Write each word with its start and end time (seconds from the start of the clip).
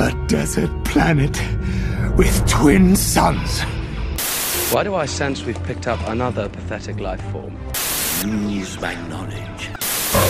A 0.00 0.12
desert 0.28 0.70
planet 0.84 1.36
with 2.16 2.48
twin 2.48 2.94
suns. 2.94 3.62
Why 4.72 4.84
do 4.84 4.94
I 4.94 5.06
sense 5.06 5.42
we've 5.42 5.60
picked 5.64 5.88
up 5.88 5.98
another 6.06 6.48
pathetic 6.48 7.00
life 7.00 7.20
form? 7.32 7.56
Use 8.48 8.80
my 8.80 8.94
knowledge. 9.08 9.70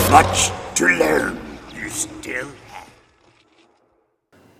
Much 0.09 0.49
to 0.73 0.87
learn. 0.87 1.39
You 1.75 1.87
still 1.89 2.47
have. 2.69 2.89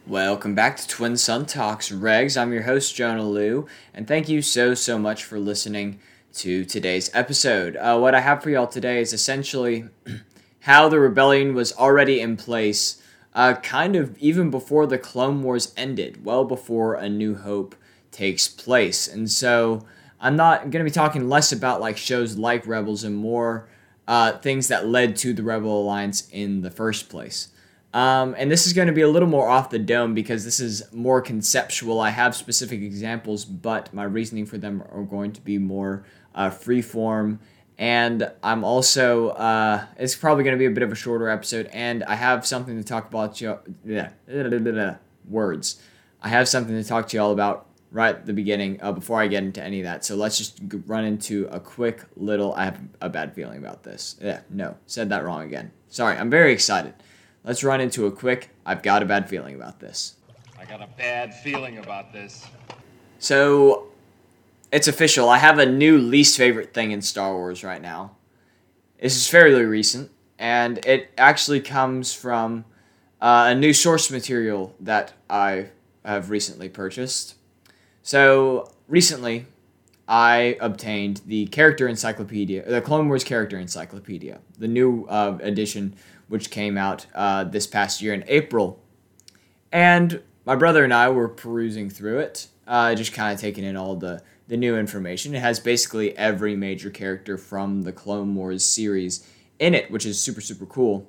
Welcome 0.05 0.53
back 0.53 0.77
to 0.77 0.87
Twin 0.87 1.17
Sun 1.17 1.47
Talks 1.47 1.89
Regs. 1.91 2.39
I'm 2.39 2.53
your 2.53 2.63
host, 2.63 2.95
Jonah 2.95 3.27
Liu, 3.27 3.65
and 3.95 4.07
thank 4.07 4.29
you 4.29 4.43
so, 4.43 4.75
so 4.75 4.99
much 4.99 5.23
for 5.23 5.39
listening 5.39 5.99
to 6.33 6.65
today's 6.65 7.09
episode. 7.15 7.75
Uh, 7.77 7.97
what 7.97 8.13
I 8.13 8.19
have 8.19 8.43
for 8.43 8.51
y'all 8.51 8.67
today 8.67 9.01
is 9.01 9.11
essentially 9.11 9.85
how 10.61 10.87
the 10.87 10.99
rebellion 10.99 11.55
was 11.55 11.73
already 11.73 12.19
in 12.21 12.37
place, 12.37 12.98
uh, 13.39 13.53
kind 13.61 13.95
of 13.95 14.17
even 14.17 14.49
before 14.49 14.85
the 14.85 14.97
Clone 14.97 15.41
Wars 15.43 15.73
ended, 15.77 16.25
well 16.25 16.43
before 16.43 16.95
A 16.95 17.07
New 17.07 17.35
Hope 17.35 17.73
takes 18.11 18.49
place. 18.49 19.07
And 19.07 19.31
so 19.31 19.85
I'm 20.19 20.35
not 20.35 20.63
going 20.63 20.83
to 20.83 20.83
be 20.83 20.93
talking 20.93 21.29
less 21.29 21.53
about 21.53 21.79
like 21.79 21.95
shows 21.95 22.37
like 22.37 22.67
Rebels 22.67 23.05
and 23.05 23.15
more 23.15 23.69
uh, 24.09 24.33
things 24.39 24.67
that 24.67 24.89
led 24.89 25.15
to 25.17 25.31
the 25.31 25.41
Rebel 25.41 25.83
Alliance 25.83 26.27
in 26.31 26.63
the 26.63 26.69
first 26.69 27.07
place. 27.07 27.47
Um, 27.93 28.35
and 28.37 28.51
this 28.51 28.67
is 28.67 28.73
going 28.73 28.89
to 28.89 28.93
be 28.93 29.03
a 29.03 29.07
little 29.07 29.29
more 29.29 29.47
off 29.47 29.69
the 29.69 29.79
dome 29.79 30.13
because 30.13 30.43
this 30.43 30.59
is 30.59 30.83
more 30.91 31.21
conceptual. 31.21 32.01
I 32.01 32.09
have 32.09 32.35
specific 32.35 32.81
examples, 32.81 33.45
but 33.45 33.93
my 33.93 34.03
reasoning 34.03 34.47
for 34.47 34.57
them 34.57 34.83
are 34.91 35.03
going 35.03 35.31
to 35.31 35.41
be 35.41 35.57
more 35.57 36.03
uh, 36.35 36.49
freeform. 36.49 37.39
And 37.79 38.29
I'm 38.43 38.65
also, 38.65 39.29
uh, 39.29 39.85
it's 39.97 40.13
probably 40.13 40.43
going 40.43 40.53
to 40.53 40.59
be 40.59 40.65
a 40.65 40.69
bit 40.69 40.83
of 40.83 40.91
a 40.91 40.95
shorter 40.95 41.29
episode, 41.29 41.69
and 41.71 42.03
I 42.03 42.15
have 42.15 42.45
something 42.45 42.77
to 42.77 42.83
talk 42.83 43.07
about. 43.07 43.39
You, 43.39 43.57
yeah, 43.85 44.09
words. 45.29 45.81
I 46.21 46.27
have 46.27 46.49
something 46.49 46.75
to 46.75 46.83
talk 46.83 47.07
to 47.07 47.17
y'all 47.17 47.31
about 47.31 47.67
right 47.91 48.15
at 48.15 48.25
the 48.25 48.33
beginning 48.33 48.79
uh, 48.81 48.91
before 48.91 49.21
I 49.21 49.27
get 49.27 49.43
into 49.43 49.63
any 49.63 49.79
of 49.79 49.85
that. 49.85 50.03
So 50.03 50.17
let's 50.17 50.37
just 50.37 50.59
run 50.87 51.05
into 51.05 51.47
a 51.47 51.59
quick 51.61 52.03
little. 52.17 52.53
I 52.53 52.65
have 52.65 52.81
a 52.99 53.07
bad 53.07 53.33
feeling 53.33 53.59
about 53.59 53.83
this. 53.83 54.17
Yeah, 54.21 54.41
no, 54.49 54.75
said 54.85 55.07
that 55.09 55.23
wrong 55.23 55.43
again. 55.43 55.71
Sorry, 55.87 56.17
I'm 56.17 56.29
very 56.29 56.51
excited. 56.51 56.93
Let's 57.45 57.63
run 57.63 57.79
into 57.79 58.07
a 58.07 58.11
quick. 58.11 58.49
I've 58.65 58.83
got 58.83 59.01
a 59.01 59.05
bad 59.05 59.29
feeling 59.29 59.55
about 59.55 59.79
this. 59.79 60.15
I 60.59 60.65
got 60.65 60.81
a 60.81 60.89
bad 60.97 61.33
feeling 61.33 61.77
about 61.77 62.11
this. 62.11 62.45
So 63.19 63.88
it's 64.71 64.87
official. 64.87 65.29
I 65.29 65.37
have 65.37 65.57
a 65.59 65.65
new 65.65 65.97
least 65.97 66.37
favorite 66.37 66.73
thing 66.73 66.91
in 66.91 67.01
Star 67.01 67.33
Wars 67.33 67.63
right 67.63 67.81
now. 67.81 68.15
This 69.01 69.15
is 69.15 69.27
fairly 69.27 69.63
recent, 69.63 70.11
and 70.37 70.85
it 70.85 71.11
actually 71.17 71.61
comes 71.61 72.13
from 72.13 72.65
uh, 73.21 73.47
a 73.49 73.55
new 73.55 73.73
source 73.73 74.11
material 74.11 74.75
that 74.79 75.13
I 75.29 75.67
have 76.05 76.29
recently 76.29 76.69
purchased. 76.69 77.35
So 78.01 78.71
recently, 78.87 79.47
I 80.07 80.57
obtained 80.59 81.21
the 81.25 81.45
character 81.47 81.87
encyclopedia, 81.87 82.67
the 82.67 82.81
Clone 82.81 83.07
Wars 83.07 83.23
character 83.23 83.59
encyclopedia, 83.59 84.39
the 84.57 84.67
new 84.67 85.05
uh, 85.05 85.37
edition, 85.41 85.95
which 86.27 86.49
came 86.49 86.77
out 86.77 87.05
uh, 87.13 87.43
this 87.43 87.67
past 87.67 88.01
year 88.01 88.13
in 88.13 88.23
April. 88.27 88.81
And 89.71 90.21
my 90.45 90.55
brother 90.55 90.83
and 90.83 90.93
I 90.93 91.09
were 91.09 91.27
perusing 91.27 91.89
through 91.89 92.19
it, 92.19 92.47
uh, 92.67 92.95
just 92.95 93.13
kind 93.13 93.33
of 93.33 93.39
taking 93.39 93.63
in 93.63 93.77
all 93.77 93.95
the, 93.95 94.23
the 94.49 94.57
new 94.57 94.75
information. 94.75 95.33
It 95.33 95.39
has 95.39 95.59
basically 95.59 96.17
every 96.17 96.55
major 96.55 96.89
character 96.89 97.37
from 97.37 97.83
the 97.83 97.93
Clone 97.93 98.35
Wars 98.35 98.65
series 98.65 99.25
in 99.59 99.73
it, 99.73 99.89
which 99.89 100.05
is 100.05 100.19
super, 100.19 100.41
super 100.41 100.65
cool. 100.65 101.07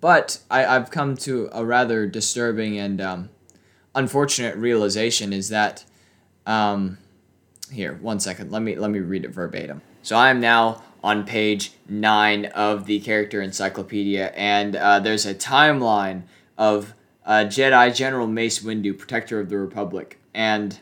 But 0.00 0.40
I, 0.50 0.64
I've 0.64 0.90
come 0.90 1.16
to 1.16 1.48
a 1.50 1.64
rather 1.64 2.06
disturbing 2.06 2.78
and 2.78 3.00
um, 3.00 3.30
unfortunate 3.94 4.56
realization 4.56 5.32
is 5.32 5.48
that 5.48 5.84
um, 6.46 6.98
here 7.70 7.94
one 8.00 8.20
second 8.20 8.50
let 8.50 8.62
me 8.62 8.76
let 8.76 8.90
me 8.90 9.00
read 9.00 9.24
it 9.24 9.30
verbatim 9.30 9.82
so 10.02 10.16
i 10.16 10.30
am 10.30 10.40
now 10.40 10.82
on 11.04 11.24
page 11.24 11.72
9 11.88 12.46
of 12.46 12.86
the 12.86 13.00
character 13.00 13.42
encyclopedia 13.42 14.28
and 14.34 14.74
uh, 14.76 14.98
there's 14.98 15.26
a 15.26 15.34
timeline 15.34 16.22
of 16.56 16.94
uh, 17.26 17.44
jedi 17.44 17.94
general 17.94 18.26
mace 18.26 18.60
windu 18.60 18.96
protector 18.96 19.40
of 19.40 19.50
the 19.50 19.58
republic 19.58 20.18
and 20.32 20.80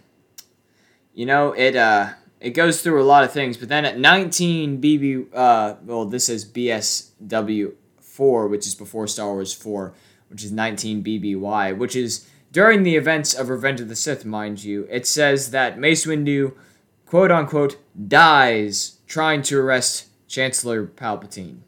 you 1.17 1.27
know 1.27 1.51
it 1.53 1.75
uh 1.75 2.11
it 2.41 2.51
goes 2.51 2.81
through 2.83 3.03
a 3.03 3.05
lot 3.05 3.25
of 3.25 3.33
things 3.33 3.57
but 3.57 3.69
then 3.69 3.85
at 3.85 3.99
19 3.99 4.81
bb 4.81 5.27
uh 5.35 5.75
well 5.85 6.05
this 6.05 6.29
is 6.29 6.45
bsw 6.45 7.73
4 8.01 8.47
which 8.47 8.67
is 8.69 8.77
before 8.77 9.09
star 9.09 9.33
wars 9.33 9.53
4 9.53 9.93
which 10.29 10.45
is 10.45 10.53
19 10.53 11.03
bby 11.03 11.77
which 11.77 11.97
is 11.97 12.29
during 12.57 12.85
the 12.85 12.97
events 12.97 13.35
of 13.35 13.51
Revenge 13.51 13.83
of 13.83 13.89
the 13.89 13.95
Sith, 13.95 14.25
mind 14.25 14.65
you, 14.65 14.87
it 14.91 15.07
says 15.07 15.51
that 15.51 15.79
Mace 15.79 16.07
Windu, 16.07 16.55
quote 17.05 17.31
unquote, 17.31 17.77
dies 18.09 18.97
trying 19.07 19.43
to 19.43 19.59
arrest 19.61 20.07
Chancellor 20.27 20.87
Palpatine. 20.87 21.59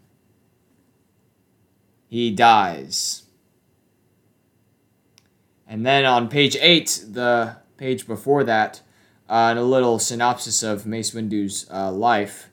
He 2.08 2.30
dies. 2.30 3.24
And 5.66 5.84
then 5.84 6.06
on 6.06 6.30
page 6.30 6.56
8, 6.58 7.04
the 7.10 7.56
page 7.76 8.06
before 8.06 8.42
that, 8.44 8.80
uh, 9.28 9.54
a 9.56 9.62
little 9.62 9.98
synopsis 9.98 10.62
of 10.62 10.86
Mace 10.86 11.12
Windu's 11.12 11.68
uh, 11.70 11.92
life. 11.92 12.48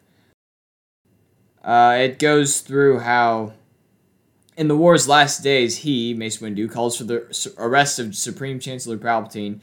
Uh, 1.63 1.97
it 1.99 2.19
goes 2.19 2.61
through 2.61 2.99
how 2.99 3.53
in 4.57 4.67
the 4.67 4.77
war's 4.77 5.07
last 5.07 5.43
days, 5.43 5.79
he, 5.79 6.13
Mace 6.13 6.37
Windu, 6.37 6.71
calls 6.71 6.97
for 6.97 7.03
the 7.03 7.53
arrest 7.57 7.99
of 7.99 8.15
Supreme 8.15 8.59
Chancellor 8.59 8.97
Palpatine 8.97 9.59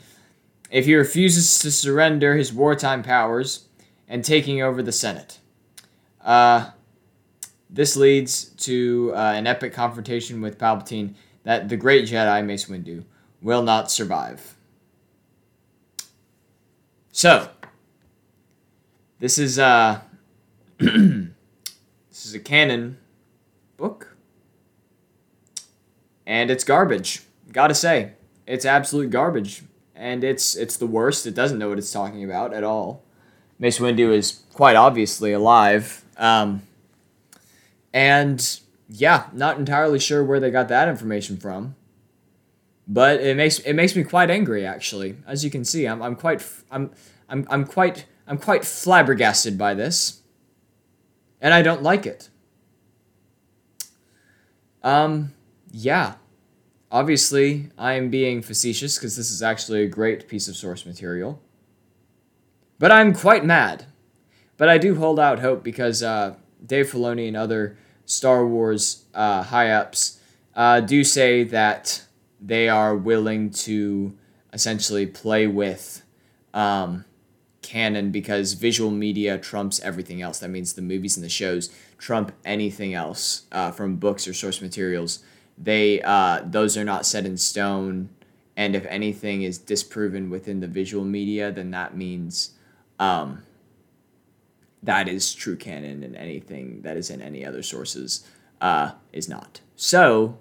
if 0.71 0.87
he 0.87 0.95
refuses 0.95 1.59
to 1.61 1.71
surrender 1.71 2.37
his 2.37 2.53
wartime 2.53 3.03
powers 3.03 3.67
and 4.09 4.25
taking 4.25 4.61
over 4.61 4.83
the 4.83 4.93
Senate. 4.93 5.39
Uh, 6.21 6.71
this 7.71 7.97
leads 7.97 8.45
to 8.45 9.13
uh, 9.15 9.33
an 9.35 9.47
epic 9.47 9.73
confrontation 9.73 10.41
with 10.41 10.59
Palpatine 10.59 11.15
that 11.45 11.69
the 11.69 11.77
great 11.77 12.07
Jedi, 12.07 12.45
Mace 12.45 12.67
Windu, 12.67 13.05
will 13.41 13.63
not 13.63 13.91
survive. 13.91 14.57
So, 17.13 17.51
this 19.21 19.39
is 19.39 19.59
uh, 19.59 20.01
this 20.79 21.29
is 22.11 22.35
a 22.35 22.41
canon 22.41 22.99
book 23.77 24.17
and 26.27 26.51
it's 26.51 26.65
garbage. 26.65 27.23
Gotta 27.53 27.75
say, 27.75 28.13
it's 28.47 28.65
absolute 28.65 29.11
garbage, 29.11 29.63
and 29.95 30.25
it's 30.25 30.57
it's 30.57 30.79
the 30.79 30.87
worst. 30.87 31.27
It 31.27 31.35
doesn't 31.35 31.59
know 31.59 31.69
what 31.69 31.79
it's 31.79 31.93
talking 31.93 32.25
about 32.25 32.55
at 32.55 32.65
all. 32.65 33.05
Mace 33.59 33.79
Windu 33.79 34.11
is 34.11 34.43
quite 34.55 34.77
obviously 34.77 35.33
alive, 35.33 36.05
um, 36.17 36.63
and 37.93 38.61
yeah, 38.89 39.27
not 39.35 39.59
entirely 39.59 39.99
sure 39.99 40.25
where 40.25 40.41
they 40.41 40.51
got 40.51 40.69
that 40.69 40.89
information 40.89 41.37
from. 41.37 41.77
But 42.93 43.23
it 43.23 43.39
makes 43.39 43.59
it 43.61 43.73
makes 43.73 43.97
me 43.97 44.05
quite 44.05 44.31
angry, 44.31 44.67
actually. 44.67 45.17
As 45.27 45.43
you 45.43 45.51
can 45.51 45.65
see, 45.65 45.87
I'm 45.87 46.03
I'm 46.03 46.15
quite 46.15 46.47
I'm 46.71 46.91
I'm 47.27 47.47
I'm 47.49 47.65
quite 47.65 48.05
I'm 48.27 48.37
quite 48.37 48.67
flabbergasted 48.67 49.57
by 49.57 49.73
this, 49.73 50.21
and 51.41 51.55
I 51.55 51.63
don't 51.63 51.83
like 51.83 52.05
it. 52.05 52.29
Um, 54.83 55.33
yeah. 55.71 56.17
Obviously, 56.91 57.71
I 57.79 57.95
am 57.95 58.11
being 58.11 58.43
facetious 58.43 58.99
because 58.99 59.17
this 59.17 59.31
is 59.31 59.43
actually 59.43 59.83
a 59.83 59.89
great 59.89 60.29
piece 60.29 60.47
of 60.47 60.55
source 60.55 60.85
material. 60.85 61.41
But 62.79 62.93
I'm 62.93 63.15
quite 63.15 63.43
mad. 63.43 63.87
But 64.59 64.69
I 64.69 64.77
do 64.77 64.97
hold 64.97 65.19
out 65.19 65.39
hope 65.39 65.63
because 65.63 66.03
uh, 66.03 66.35
Dave 66.67 66.93
Filoni 66.93 67.29
and 67.29 67.39
other 67.39 67.79
Star 68.05 68.47
Wars 68.47 69.07
uh, 69.15 69.45
high 69.45 69.71
ups 69.71 70.21
uh, 70.55 70.81
do 70.81 71.03
say 71.03 71.43
that 71.45 72.03
they 72.45 72.69
are 72.69 72.97
willing 72.97 73.51
to 73.51 74.17
essentially 74.53 75.07
play 75.07 75.47
with 75.47 76.03
um, 76.53 77.05
canon 77.63 78.11
because 78.11 78.55
visual 78.55 78.91
media 78.91 79.39
trumps 79.39 79.81
everything 79.81 80.21
else. 80.21 80.41
That 80.41 80.49
means 80.49 80.73
the 80.73 80.83
movies 80.83 81.17
and 81.17 81.25
the 81.25 81.31
shows 81.31 81.71
trump 81.99 82.33
anything 82.45 82.93
else 82.95 83.43
uh, 83.53 83.71
from 83.71 83.97
books 83.97 84.27
or 84.27 84.35
source 84.35 84.61
materials. 84.61 85.21
They 85.57 86.03
uh, 86.03 86.43
those 86.45 86.77
are 86.77 86.85
not 86.85 87.07
set 87.07 87.25
in 87.25 87.37
stone. 87.37 88.11
And 88.57 88.77
if 88.77 88.85
anything 88.87 89.43
is 89.43 89.57
disproven 89.57 90.29
within 90.29 90.61
the 90.61 90.67
visual 90.67 91.05
media 91.05 91.51
then 91.53 91.71
that 91.71 91.97
means 91.97 92.51
um, 92.99 93.43
that 94.83 95.09
is 95.09 95.33
true 95.33 95.57
canon 95.57 96.03
and 96.03 96.17
anything 96.17 96.83
that 96.83 96.97
is 96.97 97.09
in 97.09 97.23
any 97.23 97.47
other 97.47 97.63
sources 97.63 98.27
uh, 98.61 98.93
is 99.13 99.29
not. 99.29 99.61
So 99.77 100.39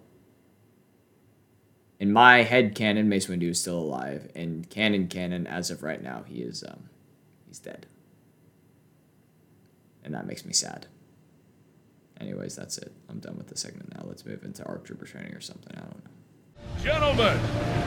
in 2.01 2.11
my 2.11 2.43
head 2.43 2.75
canon 2.75 3.07
mace 3.07 3.27
windu 3.27 3.51
is 3.51 3.61
still 3.61 3.77
alive 3.79 4.29
and 4.35 4.69
canon 4.69 5.07
canon 5.07 5.47
as 5.47 5.71
of 5.71 5.83
right 5.83 6.03
now 6.03 6.23
he 6.27 6.41
is 6.41 6.63
um, 6.67 6.89
he's 7.47 7.59
dead 7.59 7.85
and 10.03 10.13
that 10.13 10.25
makes 10.25 10.43
me 10.43 10.51
sad 10.51 10.87
Anyways, 12.21 12.55
that's 12.55 12.77
it. 12.77 12.91
I'm 13.09 13.17
done 13.17 13.35
with 13.35 13.47
the 13.47 13.57
segment 13.57 13.95
now. 13.95 14.03
Let's 14.05 14.23
move 14.27 14.43
into 14.43 14.63
ARC 14.65 14.85
Trooper 14.85 15.05
training 15.05 15.33
or 15.33 15.41
something. 15.41 15.75
I 15.75 15.79
don't 15.79 16.03
know. 16.05 16.83
gentlemen, 16.83 17.35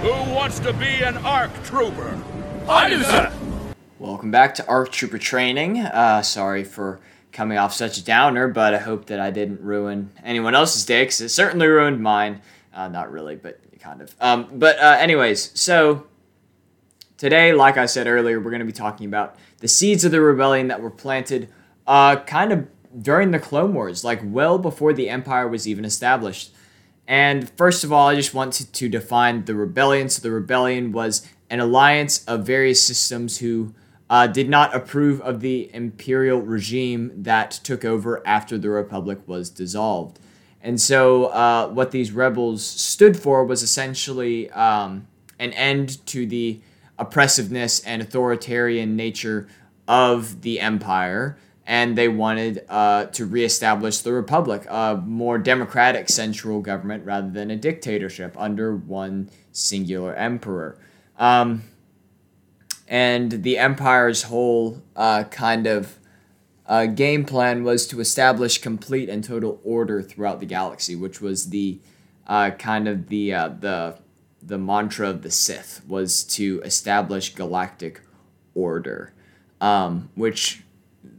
who 0.03 0.35
wants 0.35 0.59
to 0.59 0.73
be 0.73 1.05
an 1.05 1.17
ARC 1.19 1.53
trooper? 1.63 2.21
I 2.69 2.89
do, 2.89 3.05
sir. 3.05 3.33
Welcome 4.01 4.33
back 4.33 4.57
to 4.57 4.67
ARC 4.67 4.91
Trooper 4.91 5.19
Training. 5.19 5.79
Uh, 5.79 6.23
sorry 6.23 6.65
for 6.65 6.99
coming 7.31 7.59
off 7.59 7.73
such 7.73 7.97
a 7.97 8.05
downer, 8.05 8.49
but 8.49 8.75
I 8.75 8.79
hope 8.79 9.07
that 9.07 9.21
I 9.21 9.31
didn't 9.31 9.61
ruin 9.61 10.11
anyone 10.25 10.57
else's 10.57 10.85
day, 10.85 11.05
because 11.05 11.21
it 11.21 11.29
certainly 11.29 11.69
ruined 11.69 12.03
mine. 12.03 12.43
Uh, 12.75 12.89
not 12.89 13.13
really, 13.13 13.37
but 13.37 13.61
kind 13.85 14.01
of. 14.01 14.15
Um, 14.21 14.49
but, 14.55 14.79
uh, 14.79 14.97
anyways, 14.99 15.51
so 15.59 16.07
today, 17.19 17.53
like 17.53 17.77
I 17.77 17.87
said 17.87 18.07
earlier, 18.07 18.41
we're 18.41 18.51
going 18.51 18.61
to 18.61 18.67
be 18.67 18.73
talking 18.73 19.07
about 19.07 19.37
the 19.59 19.69
seeds 19.69 20.05
of 20.05 20.11
the 20.11 20.21
rebellion 20.21 20.69
that 20.69 20.81
were 20.81 20.91
planted 20.91 21.49
uh, 21.87 22.17
kind 22.17 22.53
of 22.53 22.67
during 23.01 23.31
the 23.31 23.39
Clone 23.39 23.75
Wars, 23.75 24.03
like 24.03 24.21
well 24.25 24.59
before 24.59 24.93
the 24.93 25.11
Empire 25.11 25.47
was 25.47 25.69
even 25.69 25.85
established. 25.85 26.55
And 27.07 27.51
first 27.51 27.85
of 27.85 27.93
all, 27.93 28.09
I 28.09 28.15
just 28.15 28.33
wanted 28.33 28.73
to 28.73 28.89
define 28.89 29.45
the 29.45 29.55
rebellion. 29.55 30.09
So 30.09 30.23
the 30.23 30.31
rebellion 30.31 30.91
was 30.93 31.29
an 31.51 31.61
alliance 31.61 32.25
of 32.25 32.47
various 32.47 32.83
systems 32.83 33.39
who 33.39 33.75
uh, 34.09 34.27
did 34.27 34.49
not 34.49 34.75
approve 34.75 35.21
of 35.21 35.41
the 35.41 35.71
imperial 35.75 36.41
regime 36.41 37.13
that 37.23 37.51
took 37.51 37.85
over 37.85 38.27
after 38.27 38.57
the 38.57 38.71
Republic 38.71 39.19
was 39.27 39.51
dissolved. 39.51 40.19
And 40.65 40.81
so, 40.81 41.27
uh, 41.27 41.69
what 41.69 41.91
these 41.91 42.11
rebels 42.11 42.65
stood 42.65 43.19
for 43.19 43.45
was 43.45 43.63
essentially 43.63 44.51
um, 44.51 45.07
an 45.39 45.53
end 45.53 46.05
to 46.07 46.27
the 46.27 46.61
oppressiveness 46.99 47.81
and 47.81 48.01
authoritarian 48.01 48.97
nature 48.97 49.47
of 49.87 50.41
the 50.41 50.61
empire. 50.61 51.37
And 51.67 51.99
they 51.99 52.09
wanted 52.09 52.65
uh, 52.71 53.07
to 53.07 53.27
reestablish 53.27 53.99
the 53.99 54.15
republic, 54.15 54.65
a 54.69 55.03
more 55.05 55.39
democratic 55.39 56.09
central 56.09 56.63
government 56.63 57.05
rather 57.05 57.31
than 57.31 57.51
a 57.51 57.57
dictatorship 57.57 58.35
under 58.39 58.75
one 58.75 59.29
singular 59.53 60.15
emperor. 60.15 60.79
Um, 61.19 61.63
and 62.89 63.43
the 63.43 63.59
empire's 63.59 64.25
whole 64.25 64.83
uh, 64.97 65.25
kind 65.25 65.67
of 65.67 65.99
uh, 66.67 66.87
game 66.87 67.25
plan 67.25 67.63
was 67.63 67.87
to 67.89 68.01
establish 68.01 68.59
complete 68.59 69.09
and 69.09 69.23
total 69.23 69.61
order 69.65 70.03
throughout 70.03 70.41
the 70.41 70.47
galaxy, 70.47 70.97
which 70.97 71.21
was 71.21 71.51
the 71.51 71.79
uh, 72.27 72.51
kind 72.53 72.89
of 72.89 73.09
the 73.09 73.35
uh, 73.35 73.49
the 73.49 73.99
the 74.43 74.59
mantra 74.59 75.09
of 75.09 75.23
the 75.23 75.31
Sith 75.31 75.83
was 75.87 76.23
to 76.23 76.61
establish 76.65 77.35
galactic 77.35 78.03
order, 78.55 79.13
um, 79.61 80.11
which 80.15 80.63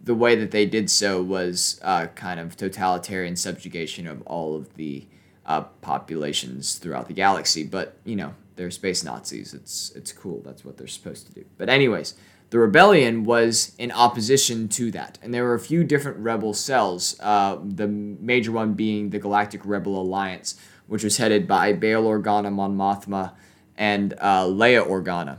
the 0.03 0.15
way 0.15 0.35
that 0.35 0.51
they 0.51 0.65
did 0.65 0.89
so 0.89 1.21
was 1.21 1.79
uh, 1.83 2.07
kind 2.07 2.39
of 2.39 2.55
totalitarian 2.55 3.35
subjugation 3.35 4.07
of 4.07 4.21
all 4.23 4.55
of 4.55 4.75
the 4.75 5.05
uh, 5.45 5.61
populations 5.81 6.75
throughout 6.75 7.07
the 7.07 7.13
galaxy. 7.13 7.63
But 7.63 7.97
you 8.03 8.15
know, 8.15 8.33
they're 8.55 8.71
space 8.71 9.03
Nazis. 9.03 9.53
It's 9.53 9.91
it's 9.95 10.11
cool. 10.11 10.41
That's 10.43 10.65
what 10.65 10.77
they're 10.77 10.87
supposed 10.87 11.27
to 11.27 11.33
do. 11.33 11.45
But 11.57 11.69
anyways, 11.69 12.15
the 12.51 12.59
rebellion 12.59 13.23
was 13.23 13.75
in 13.77 13.91
opposition 13.91 14.67
to 14.69 14.91
that, 14.91 15.17
and 15.21 15.33
there 15.33 15.43
were 15.43 15.55
a 15.55 15.59
few 15.59 15.83
different 15.83 16.17
rebel 16.17 16.53
cells. 16.53 17.19
Uh, 17.19 17.57
the 17.63 17.87
major 17.87 18.51
one 18.51 18.73
being 18.73 19.09
the 19.09 19.19
Galactic 19.19 19.61
Rebel 19.65 19.99
Alliance, 19.99 20.55
which 20.87 21.03
was 21.03 21.17
headed 21.17 21.47
by 21.47 21.73
Bail 21.73 22.03
Organa 22.05 22.51
Mon 22.51 22.77
Mothma 22.77 23.33
and 23.75 24.13
uh, 24.19 24.43
Leia 24.43 24.87
Organa. 24.87 25.37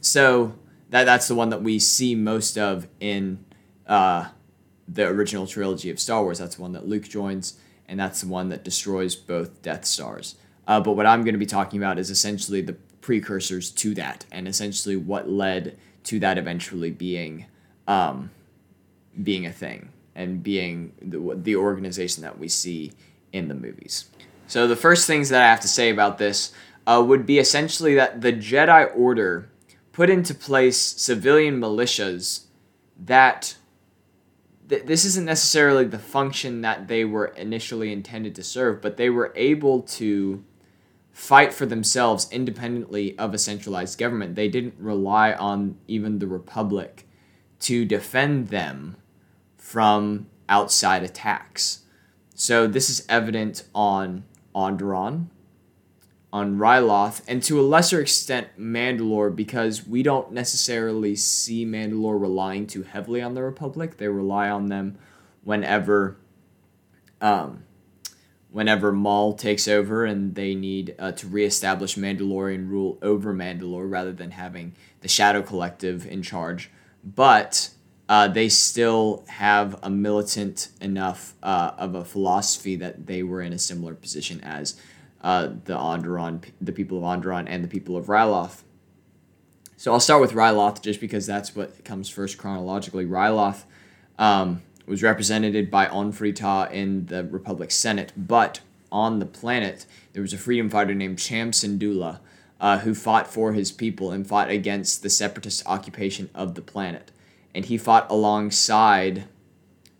So 0.00 0.54
that 0.90 1.04
that's 1.04 1.28
the 1.28 1.34
one 1.34 1.50
that 1.50 1.62
we 1.62 1.78
see 1.78 2.14
most 2.14 2.56
of 2.56 2.86
in 3.00 3.44
uh, 3.86 4.28
the 4.86 5.06
original 5.06 5.46
trilogy 5.46 5.90
of 5.90 5.98
Star 5.98 6.22
Wars. 6.22 6.38
That's 6.38 6.56
the 6.56 6.62
one 6.62 6.72
that 6.72 6.86
Luke 6.86 7.04
joins, 7.04 7.58
and 7.88 7.98
that's 7.98 8.20
the 8.20 8.28
one 8.28 8.48
that 8.50 8.62
destroys 8.62 9.16
both 9.16 9.62
Death 9.62 9.84
Stars. 9.84 10.36
Uh, 10.66 10.80
but 10.80 10.92
what 10.92 11.06
I'm 11.06 11.24
going 11.24 11.34
to 11.34 11.38
be 11.38 11.46
talking 11.46 11.80
about 11.80 11.98
is 11.98 12.10
essentially 12.10 12.60
the 12.60 12.76
precursors 13.02 13.70
to 13.70 13.94
that, 13.94 14.24
and 14.32 14.48
essentially 14.48 14.96
what 14.96 15.28
led 15.28 15.76
to 16.04 16.18
that 16.20 16.38
eventually 16.38 16.90
being 16.90 17.46
um, 17.86 18.30
being 19.22 19.44
a 19.44 19.52
thing 19.52 19.90
and 20.14 20.42
being 20.42 20.92
the, 21.02 21.34
the 21.36 21.56
organization 21.56 22.22
that 22.22 22.38
we 22.38 22.48
see 22.48 22.92
in 23.32 23.48
the 23.48 23.54
movies. 23.54 24.08
So 24.46 24.66
the 24.66 24.76
first 24.76 25.06
things 25.06 25.28
that 25.28 25.42
I 25.42 25.48
have 25.48 25.60
to 25.60 25.68
say 25.68 25.90
about 25.90 26.18
this 26.18 26.52
uh, 26.86 27.02
would 27.06 27.26
be 27.26 27.38
essentially 27.38 27.94
that 27.94 28.20
the 28.20 28.32
Jedi 28.32 28.90
Order 28.96 29.48
put 29.92 30.10
into 30.10 30.34
place 30.34 30.78
civilian 30.78 31.60
militias 31.60 32.44
that 32.98 33.56
th- 34.68 34.84
this 34.84 35.04
isn't 35.04 35.24
necessarily 35.24 35.84
the 35.84 35.98
function 35.98 36.60
that 36.62 36.88
they 36.88 37.04
were 37.04 37.26
initially 37.26 37.92
intended 37.92 38.34
to 38.34 38.42
serve, 38.42 38.80
but 38.80 38.96
they 38.96 39.10
were 39.10 39.32
able 39.36 39.82
to 39.82 40.44
fight 41.12 41.52
for 41.52 41.66
themselves 41.66 42.26
independently 42.30 43.16
of 43.18 43.34
a 43.34 43.38
centralized 43.38 43.98
government. 43.98 44.34
They 44.34 44.48
didn't 44.48 44.74
rely 44.78 45.32
on 45.32 45.76
even 45.86 46.18
the 46.18 46.26
Republic 46.26 47.06
to 47.60 47.84
defend 47.84 48.48
them 48.48 48.96
from 49.56 50.26
outside 50.48 51.02
attacks. 51.02 51.82
So 52.34 52.66
this 52.66 52.90
is 52.90 53.06
evident 53.08 53.64
on 53.74 54.24
Onderon, 54.54 55.26
on 56.32 56.56
Ryloth, 56.56 57.22
and 57.28 57.42
to 57.44 57.60
a 57.60 57.62
lesser 57.62 58.00
extent 58.00 58.48
Mandalore 58.58 59.34
because 59.34 59.86
we 59.86 60.02
don't 60.02 60.32
necessarily 60.32 61.14
see 61.14 61.64
Mandalore 61.64 62.20
relying 62.20 62.66
too 62.66 62.82
heavily 62.82 63.20
on 63.20 63.34
the 63.34 63.42
Republic. 63.42 63.98
They 63.98 64.08
rely 64.08 64.48
on 64.48 64.66
them 64.66 64.98
whenever 65.44 66.16
um, 67.20 67.64
whenever 68.52 68.92
Maul 68.92 69.32
takes 69.32 69.66
over 69.66 70.04
and 70.04 70.34
they 70.34 70.54
need 70.54 70.94
uh, 70.98 71.12
to 71.12 71.26
reestablish 71.26 71.96
Mandalorian 71.96 72.68
rule 72.68 72.98
over 73.02 73.32
Mandalore 73.32 73.90
rather 73.90 74.12
than 74.12 74.32
having 74.32 74.74
the 75.00 75.08
Shadow 75.08 75.42
Collective 75.42 76.06
in 76.06 76.22
charge. 76.22 76.70
But 77.02 77.70
uh, 78.08 78.28
they 78.28 78.48
still 78.48 79.24
have 79.28 79.78
a 79.82 79.88
militant 79.88 80.68
enough 80.80 81.34
uh, 81.42 81.72
of 81.78 81.94
a 81.94 82.04
philosophy 82.04 82.76
that 82.76 83.06
they 83.06 83.22
were 83.22 83.40
in 83.40 83.52
a 83.52 83.58
similar 83.58 83.94
position 83.94 84.40
as 84.42 84.78
uh, 85.22 85.48
the 85.64 85.74
Onderon, 85.74 86.44
the 86.60 86.72
people 86.72 86.98
of 86.98 87.04
Onderon, 87.04 87.46
and 87.48 87.64
the 87.64 87.68
people 87.68 87.96
of 87.96 88.06
Ryloth. 88.06 88.62
So 89.76 89.92
I'll 89.92 90.00
start 90.00 90.20
with 90.20 90.32
Ryloth 90.32 90.82
just 90.82 91.00
because 91.00 91.26
that's 91.26 91.56
what 91.56 91.84
comes 91.84 92.08
first 92.08 92.38
chronologically. 92.38 93.06
Ryloth 93.06 93.64
um, 94.18 94.62
was 94.86 95.02
represented 95.02 95.70
by 95.70 95.88
Orn 95.88 96.12
Free 96.12 96.32
Taa 96.32 96.68
in 96.70 97.06
the 97.06 97.24
Republic 97.24 97.70
Senate, 97.70 98.12
but 98.16 98.60
on 98.90 99.18
the 99.18 99.26
planet 99.26 99.86
there 100.12 100.22
was 100.22 100.32
a 100.32 100.38
freedom 100.38 100.68
fighter 100.68 100.94
named 100.94 101.18
Cham 101.18 101.50
Syndulla 101.50 102.20
uh, 102.60 102.78
who 102.78 102.94
fought 102.94 103.26
for 103.26 103.52
his 103.52 103.72
people 103.72 104.12
and 104.12 104.26
fought 104.26 104.50
against 104.50 105.02
the 105.02 105.10
separatist 105.10 105.66
occupation 105.66 106.30
of 106.34 106.54
the 106.54 106.62
planet. 106.62 107.10
And 107.54 107.64
he 107.64 107.76
fought 107.76 108.10
alongside 108.10 109.24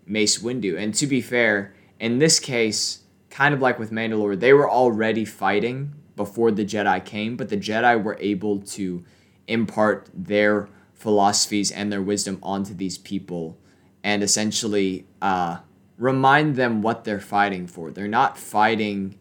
Mace 0.07 0.39
Windu. 0.39 0.79
And 0.79 0.95
to 0.95 1.07
be 1.07 1.21
fair, 1.21 1.75
in 1.99 2.19
this 2.19 2.39
case, 2.39 3.03
kind 3.31 3.53
of 3.53 3.61
like 3.61 3.79
with 3.79 3.91
Mandalore, 3.91 4.39
they 4.39 4.53
were 4.53 4.71
already 4.71 5.25
fighting 5.25 5.93
before 6.15 6.51
the 6.51 6.65
Jedi 6.65 7.05
came, 7.05 7.37
but 7.37 7.49
the 7.49 7.57
Jedi 7.57 8.01
were 8.01 8.17
able 8.21 8.61
to 8.61 9.05
impart 9.49 10.09
their 10.15 10.69
philosophies 10.95 11.73
and 11.73 11.91
their 11.91 12.03
wisdom 12.03 12.39
onto 12.43 12.75
these 12.75 12.97
people 12.97 13.59
and 14.05 14.23
essentially 14.23 15.07
uh, 15.21 15.59
remind 15.99 16.57
them 16.57 16.83
what 16.83 17.05
they're 17.05 17.21
fighting 17.21 17.67
for. 17.67 17.91
They're 17.91 18.09
not 18.09 18.37
fighting 18.37 19.19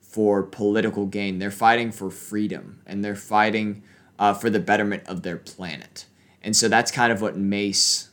for 0.00 0.42
political 0.42 1.06
gain, 1.06 1.38
they're 1.38 1.50
fighting 1.50 1.92
for 1.92 2.10
freedom 2.10 2.80
and 2.86 3.04
they're 3.04 3.14
fighting 3.14 3.82
uh, 4.18 4.32
for 4.32 4.48
the 4.48 4.60
betterment 4.60 5.02
of 5.06 5.22
their 5.22 5.36
planet. 5.36 6.06
And 6.42 6.56
so 6.56 6.68
that's 6.68 6.90
kind 6.90 7.12
of 7.12 7.20
what 7.20 7.36
Mace, 7.36 8.08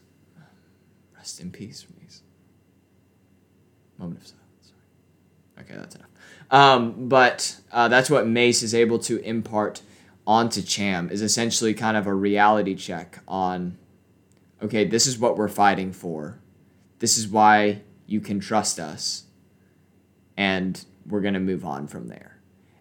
rest 1.16 1.40
in 1.40 1.52
peace, 1.52 1.86
Mace. 2.02 2.22
Moment 3.98 4.20
of 4.22 4.28
silence. 4.28 4.74
Okay, 5.60 5.76
that's 5.76 5.96
enough. 5.96 6.10
Um, 6.52 7.08
but 7.08 7.58
uh, 7.72 7.88
that's 7.88 8.10
what 8.10 8.28
Mace 8.28 8.64
is 8.64 8.76
able 8.76 9.00
to 9.00 9.20
impart 9.20 9.82
onto 10.26 10.62
Cham 10.62 11.10
is 11.10 11.22
essentially 11.22 11.74
kind 11.74 11.98
of 11.98 12.08
a 12.08 12.14
reality 12.14 12.76
check 12.76 13.20
on 13.28 13.78
okay, 14.64 14.86
this 14.86 15.06
is 15.06 15.20
what 15.20 15.38
we're 15.38 15.50
fighting 15.50 15.92
for. 15.92 16.40
This 17.00 17.18
is 17.18 17.28
why 17.28 17.82
you 18.08 18.22
can 18.22 18.40
trust 18.40 18.80
us. 18.80 19.26
And 20.38 20.84
we're 21.06 21.22
going 21.22 21.34
to 21.34 21.40
move 21.40 21.66
on 21.66 21.88
from 21.88 22.08
there. 22.08 22.40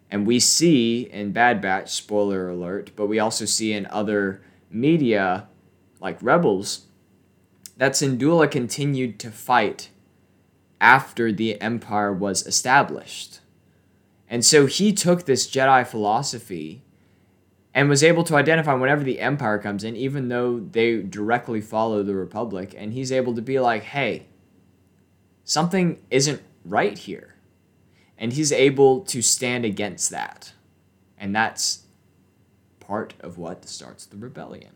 And 0.09 0.25
we 0.25 0.39
see 0.39 1.01
in 1.01 1.31
Bad 1.31 1.61
Batch, 1.61 1.91
spoiler 1.91 2.49
alert, 2.49 2.91
but 2.95 3.07
we 3.07 3.19
also 3.19 3.45
see 3.45 3.73
in 3.73 3.85
other 3.87 4.41
media, 4.69 5.47
like 5.99 6.21
Rebels, 6.21 6.85
that 7.77 7.93
Syndulla 7.93 8.49
continued 8.49 9.19
to 9.19 9.31
fight 9.31 9.89
after 10.79 11.31
the 11.31 11.59
Empire 11.59 12.13
was 12.13 12.45
established. 12.45 13.39
And 14.29 14.45
so 14.45 14.67
he 14.67 14.93
took 14.93 15.25
this 15.25 15.49
Jedi 15.49 15.85
philosophy 15.85 16.82
and 17.73 17.89
was 17.89 18.03
able 18.03 18.23
to 18.23 18.35
identify 18.35 18.73
whenever 18.73 19.03
the 19.03 19.19
Empire 19.19 19.57
comes 19.57 19.83
in, 19.83 19.95
even 19.95 20.27
though 20.27 20.59
they 20.59 21.01
directly 21.01 21.59
follow 21.61 22.03
the 22.03 22.15
Republic, 22.15 22.73
and 22.77 22.93
he's 22.93 23.11
able 23.11 23.33
to 23.35 23.41
be 23.41 23.59
like, 23.59 23.83
hey, 23.83 24.27
something 25.43 25.99
isn't 26.11 26.41
right 26.63 26.97
here. 26.97 27.35
and 28.17 28.33
he's 28.33 28.51
able 28.51 29.01
to 29.01 29.21
stand 29.21 29.65
against 29.65 30.09
that. 30.09 30.53
And 31.17 31.35
that's 31.35 31.83
part 32.79 33.13
of 33.19 33.37
what 33.37 33.67
starts 33.67 34.05
the 34.05 34.17
rebellion. 34.17 34.71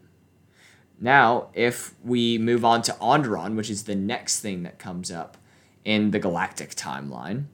Now, 1.00 1.48
if 1.54 1.94
we 2.04 2.38
move 2.38 2.66
on 2.66 2.82
to 2.84 2.92
Onderon, 2.94 3.56
which 3.56 3.70
is 3.70 3.84
the 3.84 3.96
next 3.96 4.40
thing 4.40 4.64
that 4.64 4.80
comes 4.80 5.12
up 5.12 5.38
in 5.86 6.12
the 6.12 6.20
galactic 6.20 6.74
timeline, 6.76 7.46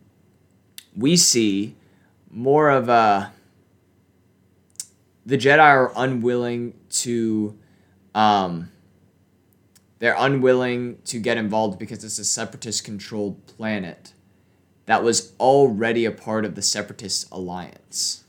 we 0.95 1.17
see 1.17 1.75
more 2.31 2.69
of 2.69 2.89
a. 2.89 3.31
The 5.25 5.37
Jedi 5.37 5.59
are 5.59 5.91
unwilling 5.95 6.73
to. 6.89 7.57
Um, 8.13 8.69
they're 9.99 10.15
unwilling 10.17 10.97
to 11.05 11.17
get 11.17 11.37
involved 11.37 11.79
because 11.79 12.03
it's 12.03 12.19
a 12.19 12.25
separatist 12.25 12.83
controlled 12.83 13.45
planet 13.47 14.13
that 14.85 15.01
was 15.01 15.33
already 15.39 16.03
a 16.03 16.11
part 16.11 16.43
of 16.43 16.55
the 16.55 16.61
separatist 16.61 17.31
alliance. 17.31 18.25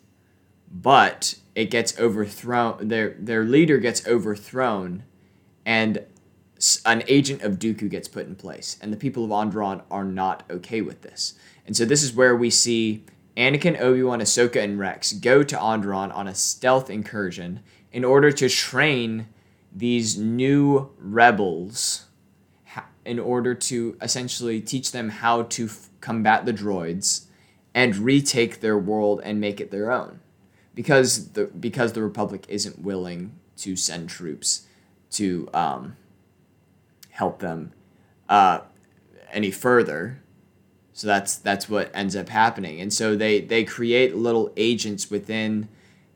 But 0.71 1.37
it 1.55 1.71
gets 1.71 1.99
overthrown 1.99 2.89
their 2.89 3.17
their 3.19 3.45
leader 3.45 3.79
gets 3.79 4.07
overthrown 4.07 5.05
and 5.65 6.05
an 6.87 7.03
agent 7.09 7.43
of 7.43 7.59
Dooku 7.59 7.91
gets 7.91 8.09
put 8.09 8.27
in 8.27 8.35
place 8.35 8.77
and 8.81 8.93
the 8.93 8.97
people 8.97 9.25
of 9.25 9.31
Onderon 9.31 9.83
are 9.91 10.05
not 10.05 10.45
okay 10.51 10.81
with 10.81 11.03
this. 11.03 11.35
And 11.67 11.77
so 11.77 11.85
this 11.85 12.03
is 12.03 12.13
where 12.13 12.37
we 12.37 12.51
see 12.51 13.05
Anakin, 13.37 13.81
Obi-Wan, 13.81 14.21
Ahsoka 14.21 14.63
and 14.63 14.79
Rex 14.79 15.13
go 15.13 15.43
to 15.43 15.57
Onderon 15.57 16.15
on 16.15 16.29
a 16.29 16.35
stealth 16.35 16.89
incursion 16.89 17.61
in 17.93 18.05
order 18.05 18.31
to 18.31 18.49
train 18.49 19.29
these 19.73 20.17
new 20.17 20.91
rebels 20.99 22.07
in 23.05 23.19
order 23.19 23.55
to 23.55 23.97
essentially 24.01 24.61
teach 24.61 24.93
them 24.93 25.11
how 25.11 25.43
to 25.43 25.67
f- 25.67 25.91
combat 26.01 26.47
the 26.47 26.53
droids 26.53 27.27
and 27.75 27.97
retake 27.97 28.61
their 28.61 28.79
world 28.79 29.21
and 29.25 29.41
make 29.41 29.61
it 29.61 29.71
their 29.71 29.93
own. 29.93 30.21
Because 30.75 31.33
the 31.33 31.47
because 31.47 31.93
the 31.93 32.03
republic 32.03 32.47
isn't 32.49 32.81
willing 32.81 33.39
to 33.59 33.77
send 33.77 34.09
troops 34.09 34.67
to 35.13 35.49
um, 35.55 35.97
help 37.11 37.39
them 37.39 37.73
uh, 38.29 38.61
any 39.33 39.51
further 39.51 40.23
so 40.95 41.07
that's 41.07 41.37
that's 41.37 41.69
what 41.69 41.91
ends 41.93 42.17
up 42.17 42.31
happening 42.31 42.81
and 42.81 42.93
so 42.93 43.15
they 43.15 43.41
they 43.41 43.65
create 43.65 44.17
little 44.17 44.51
agents 44.57 45.11
within 45.11 45.69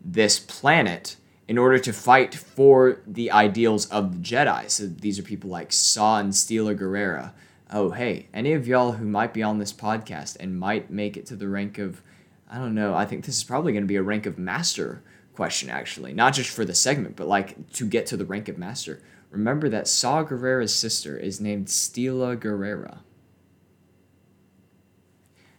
this 0.02 0.38
planet 0.38 1.16
in 1.48 1.56
order 1.56 1.78
to 1.78 1.92
fight 1.92 2.34
for 2.34 3.00
the 3.06 3.30
ideals 3.30 3.86
of 3.86 4.12
the 4.12 4.18
Jedi. 4.18 4.70
So 4.70 4.86
these 4.86 5.18
are 5.18 5.22
people 5.22 5.48
like 5.48 5.72
Saw 5.72 6.18
and 6.18 6.32
Steela 6.32 6.78
Gerrera. 6.78 7.32
Oh, 7.70 7.90
hey, 7.90 8.28
any 8.32 8.52
of 8.52 8.68
y'all 8.68 8.92
who 8.92 9.06
might 9.06 9.32
be 9.32 9.42
on 9.42 9.58
this 9.58 9.72
podcast 9.72 10.36
and 10.38 10.58
might 10.58 10.90
make 10.90 11.16
it 11.16 11.26
to 11.26 11.36
the 11.36 11.48
rank 11.48 11.78
of, 11.78 12.02
I 12.50 12.58
don't 12.58 12.74
know, 12.74 12.94
I 12.94 13.06
think 13.06 13.24
this 13.24 13.38
is 13.38 13.44
probably 13.44 13.72
going 13.72 13.82
to 13.82 13.88
be 13.88 13.96
a 13.96 14.02
rank 14.02 14.26
of 14.26 14.38
master 14.38 15.02
question, 15.34 15.70
actually. 15.70 16.12
Not 16.12 16.34
just 16.34 16.50
for 16.50 16.64
the 16.64 16.74
segment, 16.74 17.16
but 17.16 17.26
like 17.26 17.72
to 17.72 17.86
get 17.86 18.06
to 18.06 18.16
the 18.16 18.26
rank 18.26 18.48
of 18.48 18.58
master. 18.58 19.02
Remember 19.30 19.68
that 19.70 19.88
Saw 19.88 20.24
Gerrera's 20.24 20.74
sister 20.74 21.16
is 21.16 21.40
named 21.40 21.66
Steela 21.66 22.36
Gerrera. 22.36 22.98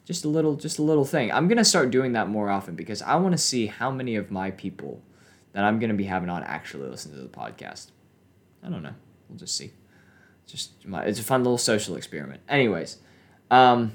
Just 0.09 0.25
a 0.25 0.27
little, 0.27 0.55
just 0.55 0.79
a 0.79 0.81
little 0.81 1.05
thing. 1.05 1.31
I'm 1.31 1.47
gonna 1.47 1.63
start 1.63 1.91
doing 1.91 2.13
that 2.13 2.27
more 2.27 2.49
often 2.49 2.73
because 2.73 3.03
I 3.03 3.15
want 3.17 3.33
to 3.33 3.37
see 3.37 3.67
how 3.67 3.91
many 3.91 4.15
of 4.15 4.31
my 4.31 4.49
people 4.49 5.03
that 5.53 5.63
I'm 5.63 5.79
going 5.79 5.89
to 5.89 5.95
be 5.95 6.05
having 6.05 6.29
on 6.29 6.43
actually 6.43 6.89
listen 6.89 7.11
to 7.11 7.17
the 7.17 7.27
podcast. 7.27 7.91
I 8.63 8.69
don't 8.69 8.83
know. 8.83 8.93
We'll 9.27 9.37
just 9.37 9.55
see. 9.55 9.71
Just 10.45 10.71
it's 10.85 11.19
a 11.19 11.23
fun 11.23 11.43
little 11.43 11.57
social 11.57 11.95
experiment. 11.95 12.41
Anyways, 12.49 12.97
um, 13.51 13.93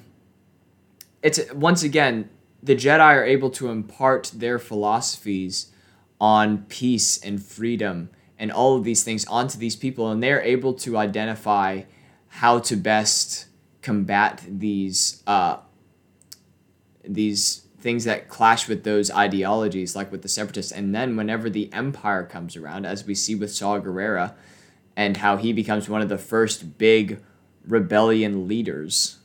it's 1.23 1.53
once 1.53 1.83
again 1.83 2.31
the 2.63 2.77
Jedi 2.77 3.01
are 3.01 3.25
able 3.25 3.51
to 3.51 3.69
impart 3.71 4.31
their 4.35 4.59
philosophies 4.59 5.73
on 6.21 6.65
peace 6.69 7.19
and 7.23 7.43
freedom 7.43 8.11
and 8.39 8.51
all 8.53 8.77
of 8.77 8.85
these 8.85 9.03
things 9.03 9.25
onto 9.27 9.59
these 9.59 9.77
people, 9.77 10.11
and 10.11 10.23
they're 10.23 10.43
able 10.43 10.75
to 10.75 10.97
identify 10.97 11.83
how 12.29 12.59
to 12.59 12.77
best 12.77 13.47
combat 13.83 14.43
these 14.49 15.23
uh, 15.27 15.59
these 17.07 17.67
things 17.81 18.05
that 18.05 18.29
clash 18.29 18.67
with 18.67 18.85
those 18.85 19.11
ideologies, 19.11 19.95
like 19.95 20.11
with 20.11 20.23
the 20.23 20.29
separatists. 20.29 20.73
And 20.73 20.95
then 20.95 21.17
whenever 21.17 21.51
the 21.51 21.73
empire 21.73 22.25
comes 22.25 22.57
around, 22.57 22.87
as 22.87 23.05
we 23.05 23.15
see 23.15 23.35
with 23.35 23.53
Saw 23.53 23.79
Gerrera, 23.79 24.35
and 24.97 25.19
how 25.19 25.37
he 25.37 25.53
becomes 25.53 25.89
one 25.89 26.01
of 26.01 26.09
the 26.09 26.19
first 26.19 26.79
big 26.79 27.21
rebellion 27.67 28.49
leaders, 28.49 29.19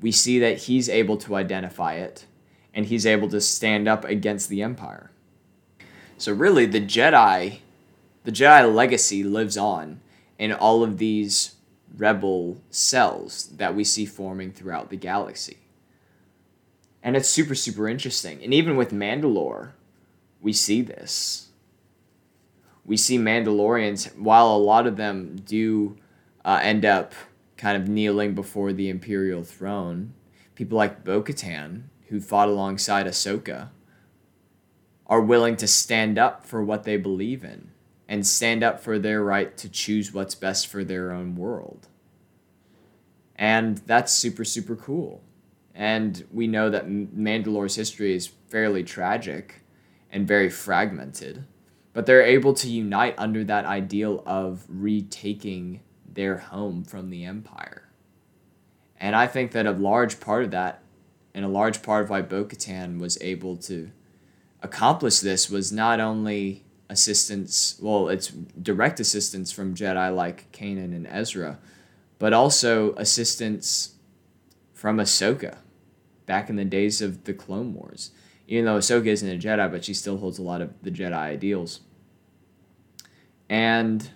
we 0.00 0.12
see 0.12 0.38
that 0.38 0.58
he's 0.58 0.88
able 0.88 1.16
to 1.18 1.34
identify 1.34 1.94
it 1.94 2.26
and 2.74 2.86
he's 2.86 3.06
able 3.06 3.28
to 3.30 3.40
stand 3.40 3.88
up 3.88 4.04
against 4.04 4.48
the 4.48 4.62
empire. 4.62 5.10
So 6.18 6.32
really 6.32 6.66
the 6.66 6.80
Jedi 6.80 7.60
the 8.24 8.32
Jedi 8.32 8.72
legacy 8.72 9.24
lives 9.24 9.56
on 9.56 10.00
in 10.38 10.52
all 10.52 10.84
of 10.84 10.98
these 10.98 11.56
rebel 11.96 12.60
cells 12.70 13.48
that 13.56 13.74
we 13.74 13.84
see 13.84 14.06
forming 14.06 14.52
throughout 14.52 14.90
the 14.90 14.96
galaxy 14.96 15.58
and 17.02 17.16
it's 17.16 17.28
super 17.28 17.54
super 17.54 17.88
interesting. 17.88 18.42
And 18.42 18.52
even 18.54 18.76
with 18.76 18.92
Mandalore, 18.92 19.72
we 20.40 20.52
see 20.52 20.82
this. 20.82 21.48
We 22.84 22.96
see 22.96 23.16
Mandalorians, 23.16 24.16
while 24.18 24.48
a 24.48 24.58
lot 24.58 24.86
of 24.86 24.96
them 24.96 25.36
do 25.36 25.96
uh, 26.44 26.58
end 26.62 26.84
up 26.84 27.14
kind 27.56 27.80
of 27.80 27.88
kneeling 27.88 28.34
before 28.34 28.72
the 28.72 28.88
Imperial 28.88 29.44
throne, 29.44 30.14
people 30.56 30.76
like 30.76 31.04
Bo 31.04 31.22
Katan, 31.22 31.84
who 32.08 32.20
fought 32.20 32.48
alongside 32.48 33.06
Ahsoka, 33.06 33.68
are 35.06 35.20
willing 35.20 35.56
to 35.56 35.68
stand 35.68 36.18
up 36.18 36.44
for 36.44 36.62
what 36.64 36.84
they 36.84 36.96
believe 36.96 37.44
in 37.44 37.70
and 38.08 38.26
stand 38.26 38.62
up 38.62 38.80
for 38.80 38.98
their 38.98 39.22
right 39.22 39.56
to 39.56 39.68
choose 39.68 40.12
what's 40.12 40.34
best 40.34 40.66
for 40.66 40.82
their 40.84 41.12
own 41.12 41.36
world. 41.36 41.86
And 43.36 43.78
that's 43.78 44.12
super, 44.12 44.44
super 44.44 44.76
cool. 44.76 45.22
And 45.74 46.24
we 46.30 46.46
know 46.46 46.70
that 46.70 46.88
Mandalore's 46.88 47.76
history 47.76 48.14
is 48.14 48.26
fairly 48.48 48.82
tragic 48.84 49.62
and 50.10 50.28
very 50.28 50.50
fragmented. 50.50 51.44
But 51.94 52.06
they're 52.06 52.22
able 52.22 52.54
to 52.54 52.68
unite 52.68 53.14
under 53.18 53.44
that 53.44 53.64
ideal 53.64 54.22
of 54.26 54.64
retaking 54.68 55.80
their 56.06 56.38
home 56.38 56.84
from 56.84 57.10
the 57.10 57.24
Empire. 57.24 57.88
And 58.98 59.16
I 59.16 59.26
think 59.26 59.52
that 59.52 59.66
a 59.66 59.72
large 59.72 60.20
part 60.20 60.44
of 60.44 60.50
that, 60.52 60.82
and 61.34 61.44
a 61.44 61.48
large 61.48 61.82
part 61.82 62.04
of 62.04 62.10
why 62.10 62.22
Bo 62.22 62.44
Katan 62.44 62.98
was 62.98 63.18
able 63.20 63.56
to 63.58 63.90
accomplish 64.62 65.20
this, 65.20 65.50
was 65.50 65.72
not 65.72 66.00
only 66.00 66.64
assistance, 66.88 67.78
well, 67.80 68.08
it's 68.08 68.28
direct 68.28 69.00
assistance 69.00 69.50
from 69.50 69.74
Jedi 69.74 70.14
like 70.14 70.52
Kanan 70.52 70.94
and 70.94 71.06
Ezra, 71.06 71.58
but 72.18 72.32
also 72.32 72.94
assistance 72.94 73.94
from 74.72 74.98
Ahsoka 74.98 75.56
back 76.32 76.48
in 76.48 76.56
the 76.56 76.64
days 76.64 77.02
of 77.02 77.24
the 77.24 77.34
Clone 77.34 77.74
Wars. 77.74 78.10
Even 78.48 78.64
though 78.64 78.78
Ahsoka 78.78 79.08
isn't 79.08 79.28
a 79.28 79.38
Jedi, 79.38 79.70
but 79.70 79.84
she 79.84 79.92
still 79.92 80.16
holds 80.16 80.38
a 80.38 80.42
lot 80.42 80.62
of 80.62 80.72
the 80.82 80.90
Jedi 80.90 81.12
ideals. 81.12 81.80
And 83.50 84.08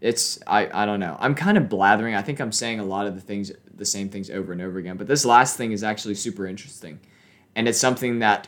it's 0.00 0.38
I, 0.46 0.70
I 0.72 0.86
don't 0.86 1.00
know. 1.00 1.16
I'm 1.18 1.34
kind 1.34 1.58
of 1.58 1.68
blathering. 1.68 2.14
I 2.14 2.22
think 2.22 2.40
I'm 2.40 2.52
saying 2.52 2.78
a 2.78 2.84
lot 2.84 3.08
of 3.08 3.16
the 3.16 3.20
things 3.20 3.50
the 3.74 3.84
same 3.84 4.08
things 4.08 4.30
over 4.30 4.52
and 4.52 4.62
over 4.62 4.78
again. 4.78 4.96
But 4.96 5.08
this 5.08 5.24
last 5.24 5.56
thing 5.56 5.72
is 5.72 5.82
actually 5.82 6.14
super 6.14 6.46
interesting. 6.46 7.00
And 7.56 7.66
it's 7.66 7.80
something 7.80 8.20
that 8.20 8.46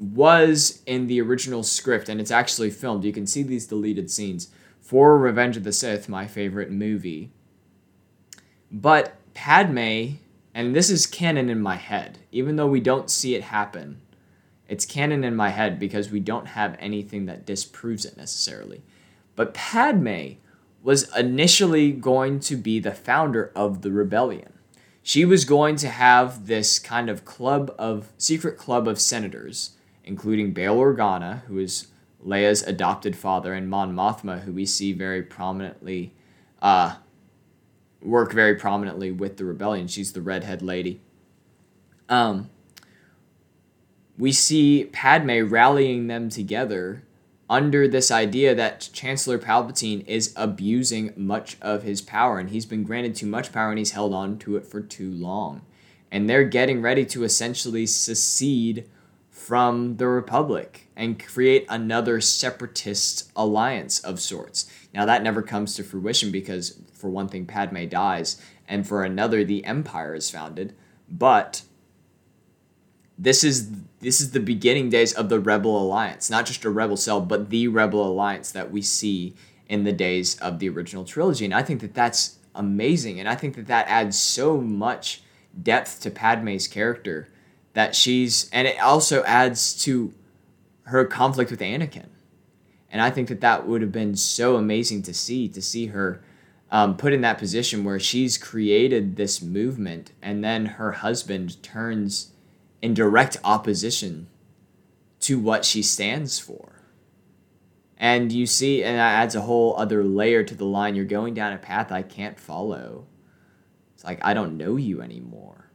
was 0.00 0.82
in 0.86 1.08
the 1.08 1.20
original 1.20 1.62
script 1.62 2.08
and 2.08 2.22
it's 2.22 2.30
actually 2.30 2.70
filmed. 2.70 3.04
You 3.04 3.12
can 3.12 3.26
see 3.26 3.42
these 3.42 3.66
deleted 3.66 4.10
scenes 4.10 4.48
for 4.80 5.18
Revenge 5.18 5.58
of 5.58 5.64
the 5.64 5.74
Sith, 5.74 6.08
my 6.08 6.26
favorite 6.26 6.70
movie. 6.70 7.32
But 8.72 9.16
Padme 9.34 10.23
and 10.54 10.74
this 10.74 10.88
is 10.88 11.06
canon 11.06 11.50
in 11.50 11.60
my 11.60 11.76
head, 11.76 12.20
even 12.30 12.56
though 12.56 12.68
we 12.68 12.80
don't 12.80 13.10
see 13.10 13.34
it 13.34 13.42
happen. 13.42 14.00
It's 14.68 14.86
canon 14.86 15.24
in 15.24 15.34
my 15.34 15.50
head 15.50 15.78
because 15.78 16.10
we 16.10 16.20
don't 16.20 16.46
have 16.46 16.76
anything 16.78 17.26
that 17.26 17.44
disproves 17.44 18.04
it 18.04 18.16
necessarily. 18.16 18.82
But 19.36 19.52
Padme 19.52 20.34
was 20.82 21.14
initially 21.16 21.90
going 21.90 22.38
to 22.40 22.56
be 22.56 22.78
the 22.78 22.92
founder 22.92 23.50
of 23.56 23.82
the 23.82 23.90
rebellion. 23.90 24.52
She 25.02 25.24
was 25.24 25.44
going 25.44 25.76
to 25.76 25.88
have 25.88 26.46
this 26.46 26.78
kind 26.78 27.10
of 27.10 27.24
club 27.24 27.74
of 27.78 28.12
secret 28.16 28.56
club 28.56 28.86
of 28.86 29.00
senators, 29.00 29.72
including 30.04 30.52
Bail 30.52 30.76
Organa, 30.76 31.42
who 31.42 31.58
is 31.58 31.88
Leia's 32.24 32.62
adopted 32.62 33.16
father, 33.16 33.52
and 33.52 33.68
Mon 33.68 33.94
Mothma, 33.94 34.42
who 34.42 34.52
we 34.52 34.64
see 34.64 34.92
very 34.92 35.22
prominently 35.22 36.14
uh, 36.62 36.96
work 38.04 38.32
very 38.32 38.54
prominently 38.54 39.10
with 39.10 39.36
the 39.38 39.44
rebellion. 39.44 39.88
She's 39.88 40.12
the 40.12 40.20
redhead 40.20 40.62
lady. 40.62 41.00
Um, 42.08 42.50
we 44.18 44.30
see 44.30 44.84
Padme 44.92 45.48
rallying 45.48 46.06
them 46.06 46.28
together 46.28 47.02
under 47.50 47.88
this 47.88 48.10
idea 48.10 48.54
that 48.54 48.88
Chancellor 48.92 49.38
Palpatine 49.38 50.06
is 50.06 50.32
abusing 50.36 51.12
much 51.16 51.56
of 51.60 51.82
his 51.82 52.00
power 52.00 52.38
and 52.38 52.50
he's 52.50 52.66
been 52.66 52.84
granted 52.84 53.14
too 53.14 53.26
much 53.26 53.52
power 53.52 53.70
and 53.70 53.78
he's 53.78 53.90
held 53.92 54.14
on 54.14 54.38
to 54.38 54.56
it 54.56 54.66
for 54.66 54.80
too 54.80 55.10
long. 55.10 55.62
and 56.14 56.30
they're 56.30 56.44
getting 56.44 56.80
ready 56.80 57.04
to 57.04 57.24
essentially 57.24 57.84
secede 57.86 58.88
from 59.30 59.96
the 59.96 60.06
Republic 60.06 60.88
and 60.94 61.18
create 61.18 61.66
another 61.68 62.20
separatist 62.20 63.32
alliance 63.34 63.98
of 63.98 64.20
sorts. 64.20 64.70
Now, 64.94 65.04
that 65.06 65.24
never 65.24 65.42
comes 65.42 65.74
to 65.74 65.82
fruition 65.82 66.30
because, 66.30 66.78
for 67.04 67.10
one 67.10 67.28
thing, 67.28 67.44
Padme 67.44 67.84
dies, 67.84 68.40
and 68.66 68.88
for 68.88 69.04
another, 69.04 69.44
the 69.44 69.62
Empire 69.66 70.14
is 70.14 70.30
founded. 70.30 70.74
But 71.06 71.60
this 73.18 73.44
is 73.44 73.72
this 74.00 74.22
is 74.22 74.30
the 74.30 74.40
beginning 74.40 74.88
days 74.88 75.12
of 75.12 75.28
the 75.28 75.38
Rebel 75.38 75.78
Alliance, 75.78 76.30
not 76.30 76.46
just 76.46 76.64
a 76.64 76.70
Rebel 76.70 76.96
cell, 76.96 77.20
but 77.20 77.50
the 77.50 77.68
Rebel 77.68 78.06
Alliance 78.06 78.50
that 78.52 78.70
we 78.70 78.80
see 78.80 79.34
in 79.68 79.84
the 79.84 79.92
days 79.92 80.40
of 80.40 80.60
the 80.60 80.68
original 80.70 81.04
trilogy. 81.04 81.44
And 81.44 81.52
I 81.52 81.62
think 81.62 81.82
that 81.82 81.92
that's 81.92 82.38
amazing, 82.54 83.20
and 83.20 83.28
I 83.28 83.34
think 83.34 83.54
that 83.56 83.66
that 83.66 83.86
adds 83.86 84.18
so 84.18 84.56
much 84.56 85.22
depth 85.62 86.00
to 86.00 86.10
Padme's 86.10 86.66
character 86.66 87.28
that 87.74 87.94
she's, 87.94 88.48
and 88.50 88.66
it 88.66 88.80
also 88.80 89.22
adds 89.24 89.74
to 89.84 90.14
her 90.84 91.04
conflict 91.04 91.50
with 91.50 91.60
Anakin. 91.60 92.06
And 92.90 93.02
I 93.02 93.10
think 93.10 93.28
that 93.28 93.42
that 93.42 93.66
would 93.66 93.82
have 93.82 93.92
been 93.92 94.16
so 94.16 94.56
amazing 94.56 95.02
to 95.02 95.12
see, 95.12 95.50
to 95.50 95.60
see 95.60 95.88
her 95.88 96.22
um, 96.74 96.96
put 96.96 97.12
in 97.12 97.20
that 97.20 97.38
position 97.38 97.84
where 97.84 98.00
she's 98.00 98.36
created 98.36 99.14
this 99.14 99.40
movement 99.40 100.10
and 100.20 100.42
then 100.42 100.66
her 100.66 100.90
husband 100.90 101.62
turns 101.62 102.32
in 102.82 102.92
direct 102.92 103.36
opposition 103.44 104.26
to 105.20 105.38
what 105.38 105.64
she 105.64 105.84
stands 105.84 106.40
for. 106.40 106.82
And 107.96 108.32
you 108.32 108.44
see, 108.46 108.82
and 108.82 108.98
that 108.98 109.22
adds 109.22 109.36
a 109.36 109.42
whole 109.42 109.76
other 109.76 110.02
layer 110.02 110.42
to 110.42 110.54
the 110.56 110.64
line. 110.64 110.96
You're 110.96 111.04
going 111.04 111.32
down 111.32 111.52
a 111.52 111.58
path 111.58 111.92
I 111.92 112.02
can't 112.02 112.40
follow. 112.40 113.06
It's 113.94 114.02
like, 114.02 114.18
I 114.24 114.34
don't 114.34 114.56
know 114.56 114.74
you 114.74 115.00
anymore. 115.00 115.70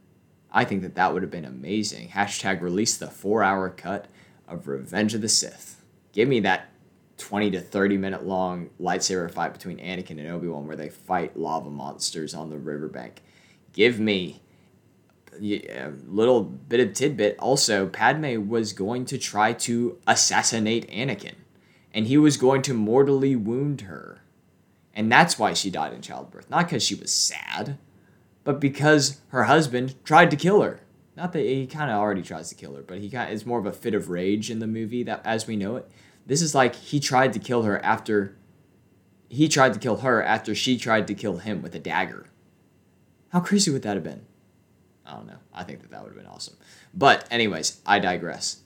I 0.52 0.66
think 0.66 0.82
that 0.82 0.96
that 0.96 1.14
would 1.14 1.22
have 1.22 1.30
been 1.30 1.46
amazing. 1.46 2.08
Hashtag 2.08 2.60
release 2.60 2.98
the 2.98 3.06
four 3.06 3.42
hour 3.42 3.70
cut 3.70 4.08
of 4.46 4.68
Revenge 4.68 5.14
of 5.14 5.22
the 5.22 5.30
Sith. 5.30 5.82
Give 6.12 6.28
me 6.28 6.40
that 6.40 6.69
20 7.20 7.52
to 7.52 7.60
30 7.60 7.98
minute 7.98 8.26
long 8.26 8.70
lightsaber 8.80 9.30
fight 9.30 9.52
between 9.52 9.78
Anakin 9.78 10.18
and 10.18 10.28
Obi-Wan 10.28 10.66
where 10.66 10.76
they 10.76 10.88
fight 10.88 11.36
lava 11.36 11.70
monsters 11.70 12.34
on 12.34 12.50
the 12.50 12.58
riverbank. 12.58 13.22
Give 13.72 14.00
me 14.00 14.40
a 15.40 15.86
uh, 15.86 15.90
little 16.08 16.42
bit 16.42 16.80
of 16.80 16.92
tidbit. 16.92 17.38
Also, 17.38 17.86
Padme 17.86 18.48
was 18.48 18.72
going 18.72 19.04
to 19.06 19.18
try 19.18 19.52
to 19.52 19.98
assassinate 20.06 20.90
Anakin, 20.90 21.34
and 21.94 22.06
he 22.06 22.18
was 22.18 22.36
going 22.36 22.62
to 22.62 22.74
mortally 22.74 23.36
wound 23.36 23.82
her. 23.82 24.22
And 24.92 25.10
that's 25.10 25.38
why 25.38 25.52
she 25.52 25.70
died 25.70 25.92
in 25.92 26.02
childbirth. 26.02 26.50
Not 26.50 26.66
because 26.66 26.82
she 26.82 26.96
was 26.96 27.12
sad, 27.12 27.78
but 28.42 28.60
because 28.60 29.20
her 29.28 29.44
husband 29.44 29.94
tried 30.04 30.30
to 30.32 30.36
kill 30.36 30.62
her. 30.62 30.80
Not 31.16 31.32
that 31.32 31.40
he 31.40 31.66
kind 31.66 31.90
of 31.90 31.98
already 31.98 32.22
tries 32.22 32.48
to 32.48 32.54
kill 32.54 32.74
her, 32.74 32.82
but 32.82 32.98
he 32.98 33.10
kind 33.10 33.32
it's 33.32 33.46
more 33.46 33.58
of 33.58 33.66
a 33.66 33.72
fit 33.72 33.94
of 33.94 34.08
rage 34.08 34.50
in 34.50 34.58
the 34.58 34.66
movie 34.66 35.02
that 35.04 35.20
as 35.24 35.46
we 35.46 35.56
know 35.56 35.76
it. 35.76 35.90
This 36.26 36.42
is 36.42 36.54
like 36.54 36.74
he 36.74 37.00
tried 37.00 37.32
to 37.32 37.38
kill 37.38 37.62
her 37.62 37.82
after 37.84 38.36
he 39.28 39.48
tried 39.48 39.74
to 39.74 39.78
kill 39.78 39.98
her 39.98 40.22
after 40.22 40.54
she 40.54 40.76
tried 40.76 41.06
to 41.06 41.14
kill 41.14 41.38
him 41.38 41.62
with 41.62 41.74
a 41.74 41.78
dagger. 41.78 42.26
How 43.30 43.40
crazy 43.40 43.70
would 43.70 43.82
that 43.82 43.94
have 43.94 44.04
been? 44.04 44.26
I 45.06 45.14
don't 45.14 45.26
know. 45.26 45.38
I 45.54 45.62
think 45.62 45.80
that 45.80 45.90
that 45.90 46.02
would 46.02 46.10
have 46.10 46.16
been 46.16 46.26
awesome. 46.26 46.56
But 46.92 47.26
anyways, 47.30 47.80
I 47.86 48.00
digress. 48.00 48.62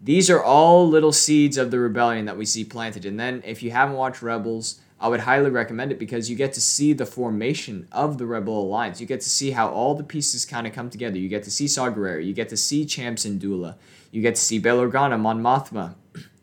These 0.00 0.30
are 0.30 0.42
all 0.42 0.88
little 0.88 1.12
seeds 1.12 1.56
of 1.56 1.72
the 1.72 1.80
rebellion 1.80 2.26
that 2.26 2.36
we 2.36 2.46
see 2.46 2.64
planted. 2.64 3.04
And 3.04 3.18
then 3.18 3.42
if 3.44 3.62
you 3.62 3.72
haven't 3.72 3.96
watched 3.96 4.22
Rebels, 4.22 4.80
I 5.00 5.08
would 5.08 5.20
highly 5.20 5.50
recommend 5.50 5.90
it 5.90 5.98
because 5.98 6.30
you 6.30 6.36
get 6.36 6.52
to 6.54 6.60
see 6.60 6.92
the 6.92 7.06
formation 7.06 7.88
of 7.90 8.18
the 8.18 8.26
Rebel 8.26 8.60
Alliance. 8.60 9.00
You 9.00 9.06
get 9.06 9.20
to 9.20 9.28
see 9.28 9.52
how 9.52 9.68
all 9.68 9.94
the 9.94 10.04
pieces 10.04 10.44
kind 10.44 10.66
of 10.66 10.72
come 10.72 10.90
together. 10.90 11.18
You 11.18 11.28
get 11.28 11.44
to 11.44 11.50
see 11.50 11.66
Saw 11.66 11.90
Gerrera. 11.90 12.24
You 12.24 12.32
get 12.32 12.48
to 12.50 12.56
see 12.56 12.84
Cham 12.84 13.16
Syndulla. 13.16 13.76
You 14.10 14.22
get 14.22 14.36
to 14.36 14.40
see 14.40 14.58
Bail 14.58 14.78
Organa, 14.78 15.18
Mon 15.18 15.42
Mothma, 15.42 15.94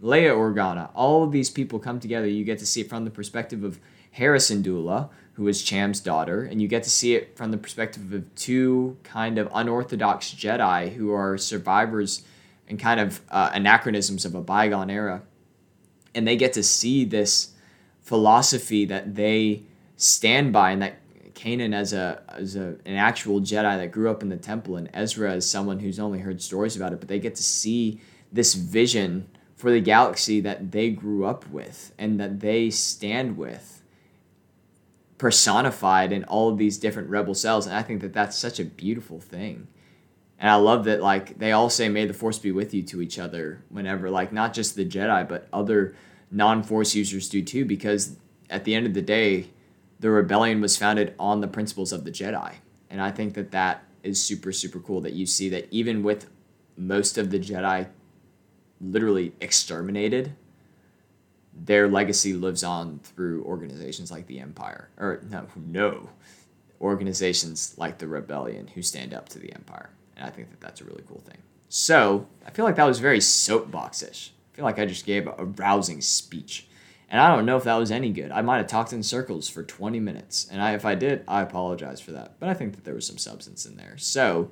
Leia 0.05 0.35
Organa, 0.35 0.91
all 0.93 1.23
of 1.23 1.31
these 1.31 1.49
people 1.49 1.79
come 1.79 1.99
together. 1.99 2.27
You 2.27 2.43
get 2.43 2.59
to 2.59 2.65
see 2.65 2.81
it 2.81 2.89
from 2.89 3.05
the 3.05 3.11
perspective 3.11 3.63
of 3.63 3.79
Hera 4.11 4.37
Syndulla, 4.37 5.09
who 5.33 5.47
is 5.47 5.63
Cham's 5.63 5.99
daughter, 5.99 6.43
and 6.43 6.61
you 6.61 6.67
get 6.67 6.83
to 6.83 6.91
see 6.91 7.15
it 7.15 7.35
from 7.35 7.49
the 7.49 7.57
perspective 7.57 8.13
of 8.13 8.35
two 8.35 8.97
kind 9.03 9.39
of 9.39 9.49
unorthodox 9.51 10.31
Jedi 10.31 10.93
who 10.93 11.11
are 11.11 11.39
survivors 11.39 12.23
and 12.67 12.79
kind 12.79 12.99
of 12.99 13.19
uh, 13.31 13.49
anachronisms 13.53 14.25
of 14.25 14.35
a 14.35 14.41
bygone 14.41 14.91
era. 14.91 15.23
And 16.13 16.27
they 16.27 16.37
get 16.37 16.53
to 16.53 16.63
see 16.63 17.03
this 17.03 17.53
philosophy 18.01 18.85
that 18.85 19.15
they 19.15 19.63
stand 19.97 20.53
by 20.53 20.69
and 20.69 20.83
that 20.83 20.99
Kanan 21.33 21.73
as 21.73 21.93
a 21.93 22.21
as 22.29 22.55
a, 22.55 22.77
an 22.85 22.95
actual 22.95 23.41
Jedi 23.41 23.77
that 23.77 23.91
grew 23.91 24.11
up 24.11 24.21
in 24.21 24.29
the 24.29 24.37
temple 24.37 24.77
and 24.77 24.87
Ezra 24.93 25.33
as 25.33 25.49
someone 25.49 25.79
who's 25.79 25.99
only 25.99 26.19
heard 26.19 26.43
stories 26.43 26.75
about 26.75 26.93
it, 26.93 26.99
but 26.99 27.09
they 27.09 27.19
get 27.19 27.35
to 27.35 27.43
see 27.43 27.99
this 28.31 28.53
vision 28.53 29.27
for 29.65 29.71
the 29.71 29.81
galaxy 29.81 30.41
that 30.41 30.71
they 30.71 30.91
grew 30.91 31.25
up 31.25 31.49
with 31.49 31.91
and 31.97 32.19
that 32.19 32.39
they 32.39 32.69
stand 32.69 33.35
with 33.35 33.81
personified 35.17 36.11
in 36.11 36.23
all 36.25 36.49
of 36.49 36.59
these 36.59 36.77
different 36.77 37.09
rebel 37.09 37.33
cells. 37.33 37.65
And 37.65 37.75
i 37.75 37.81
think 37.81 38.01
that 38.01 38.13
that's 38.13 38.37
such 38.37 38.59
a 38.59 38.63
beautiful 38.63 39.19
thing. 39.19 39.67
And 40.37 40.51
i 40.51 40.53
love 40.53 40.83
that 40.83 41.01
like 41.01 41.39
they 41.39 41.51
all 41.51 41.71
say 41.71 41.89
may 41.89 42.05
the 42.05 42.13
force 42.13 42.37
be 42.37 42.51
with 42.51 42.75
you 42.75 42.83
to 42.83 43.01
each 43.01 43.17
other 43.17 43.63
whenever 43.69 44.07
like 44.11 44.31
not 44.31 44.53
just 44.53 44.75
the 44.75 44.85
jedi 44.85 45.27
but 45.27 45.47
other 45.51 45.95
non-force 46.29 46.93
users 46.93 47.27
do 47.27 47.41
too 47.41 47.65
because 47.65 48.17
at 48.51 48.65
the 48.65 48.75
end 48.75 48.85
of 48.85 48.93
the 48.93 49.01
day 49.01 49.47
the 49.99 50.11
rebellion 50.11 50.61
was 50.61 50.77
founded 50.77 51.15
on 51.17 51.41
the 51.41 51.47
principles 51.47 51.91
of 51.91 52.03
the 52.03 52.11
jedi. 52.11 52.53
And 52.91 53.01
i 53.01 53.09
think 53.09 53.33
that 53.33 53.49
that 53.49 53.83
is 54.03 54.21
super 54.21 54.51
super 54.51 54.79
cool 54.79 55.01
that 55.01 55.13
you 55.13 55.25
see 55.25 55.49
that 55.49 55.67
even 55.71 56.03
with 56.03 56.29
most 56.77 57.17
of 57.17 57.31
the 57.31 57.39
jedi 57.39 57.87
literally 58.81 59.33
exterminated, 59.41 60.35
their 61.53 61.87
legacy 61.87 62.33
lives 62.33 62.63
on 62.63 62.99
through 63.03 63.43
organizations 63.43 64.11
like 64.11 64.27
the 64.27 64.39
Empire. 64.39 64.89
Or 64.97 65.21
no, 65.29 65.47
no, 65.55 66.09
organizations 66.81 67.75
like 67.77 67.97
the 67.97 68.07
Rebellion 68.07 68.67
who 68.67 68.81
stand 68.81 69.13
up 69.13 69.29
to 69.29 69.39
the 69.39 69.53
Empire. 69.53 69.89
And 70.17 70.25
I 70.25 70.29
think 70.29 70.51
that 70.51 70.61
that's 70.61 70.81
a 70.81 70.83
really 70.85 71.03
cool 71.07 71.21
thing. 71.25 71.37
So 71.69 72.27
I 72.45 72.51
feel 72.51 72.65
like 72.65 72.75
that 72.75 72.85
was 72.85 72.99
very 72.99 73.19
soapboxish. 73.19 74.29
I 74.29 74.55
feel 74.55 74.65
like 74.65 74.79
I 74.79 74.85
just 74.85 75.05
gave 75.05 75.27
a 75.27 75.45
rousing 75.45 76.01
speech. 76.01 76.67
And 77.09 77.21
I 77.21 77.33
don't 77.33 77.45
know 77.45 77.57
if 77.57 77.63
that 77.65 77.75
was 77.75 77.91
any 77.91 78.11
good. 78.11 78.31
I 78.31 78.41
might 78.41 78.57
have 78.57 78.67
talked 78.67 78.93
in 78.93 79.03
circles 79.03 79.47
for 79.47 79.63
20 79.63 79.99
minutes. 79.99 80.47
And 80.51 80.61
I, 80.61 80.73
if 80.73 80.85
I 80.85 80.95
did, 80.95 81.23
I 81.27 81.41
apologize 81.41 82.01
for 82.01 82.11
that. 82.11 82.39
But 82.39 82.49
I 82.49 82.53
think 82.53 82.75
that 82.75 82.83
there 82.83 82.95
was 82.95 83.05
some 83.05 83.17
substance 83.17 83.65
in 83.65 83.77
there. 83.77 83.95
So, 83.97 84.51